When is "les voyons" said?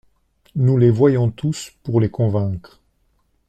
0.79-1.29